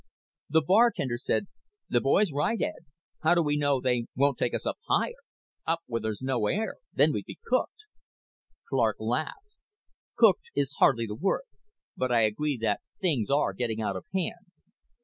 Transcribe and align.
The 0.49 0.63
bartender 0.65 1.19
said, 1.19 1.45
"The 1.87 2.01
boy's 2.01 2.31
right, 2.31 2.59
Ed. 2.59 2.85
How 3.21 3.35
do 3.35 3.43
we 3.43 3.55
know 3.55 3.79
they 3.79 4.07
won't 4.15 4.39
take 4.39 4.55
us 4.55 4.65
up 4.65 4.79
higher 4.87 5.13
up 5.67 5.81
where 5.85 6.01
there's 6.01 6.23
no 6.23 6.47
air? 6.47 6.77
Then 6.91 7.13
we'd 7.13 7.25
be 7.25 7.37
cooked." 7.45 7.83
Clark 8.67 8.95
laughed. 8.99 9.57
"'Cooked' 10.15 10.49
is 10.55 10.73
hardly 10.79 11.05
the 11.05 11.13
word. 11.13 11.43
But 11.95 12.11
I 12.11 12.21
agree 12.23 12.57
that 12.63 12.81
things 12.99 13.29
are 13.29 13.53
getting 13.53 13.79
out 13.79 13.95
of 13.95 14.05
hand." 14.11 14.47